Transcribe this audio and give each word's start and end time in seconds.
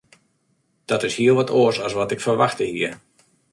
Dat 0.85 1.03
is 1.07 1.15
hiel 1.19 1.35
wat 1.35 1.49
oars 1.59 1.79
as 1.85 1.93
wat 1.97 2.11
ik 2.13 2.21
ferwachte 2.25 2.63
hie. 2.71 2.91